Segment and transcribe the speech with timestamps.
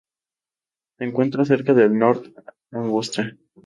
[0.97, 2.33] Se encuentra cerca de North
[2.71, 3.37] Augusta.